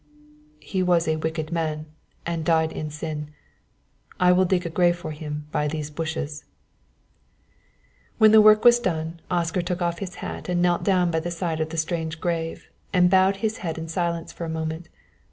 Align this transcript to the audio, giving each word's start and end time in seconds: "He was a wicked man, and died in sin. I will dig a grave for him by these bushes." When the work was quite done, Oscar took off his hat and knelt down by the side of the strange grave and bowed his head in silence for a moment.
"He 0.61 0.81
was 0.81 1.07
a 1.07 1.17
wicked 1.17 1.51
man, 1.51 1.85
and 2.25 2.43
died 2.43 2.71
in 2.71 2.89
sin. 2.89 3.29
I 4.19 4.31
will 4.31 4.45
dig 4.45 4.65
a 4.65 4.69
grave 4.69 4.95
for 4.97 5.11
him 5.11 5.45
by 5.51 5.67
these 5.67 5.91
bushes." 5.91 6.43
When 8.17 8.31
the 8.31 8.41
work 8.41 8.65
was 8.65 8.79
quite 8.79 8.85
done, 8.91 9.21
Oscar 9.29 9.61
took 9.61 9.79
off 9.83 9.99
his 9.99 10.15
hat 10.15 10.49
and 10.49 10.59
knelt 10.59 10.83
down 10.83 11.11
by 11.11 11.19
the 11.19 11.29
side 11.29 11.61
of 11.61 11.69
the 11.69 11.77
strange 11.77 12.19
grave 12.19 12.67
and 12.91 13.11
bowed 13.11 13.35
his 13.45 13.57
head 13.57 13.77
in 13.77 13.87
silence 13.87 14.33
for 14.33 14.43
a 14.43 14.49
moment. 14.49 14.89